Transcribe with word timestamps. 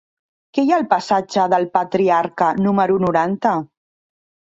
Què 0.57 0.61
hi 0.61 0.69
ha 0.69 0.77
al 0.79 0.85
passatge 0.93 1.43
del 1.53 1.67
Patriarca 1.75 2.47
número 2.69 2.97
noranta? 3.05 3.53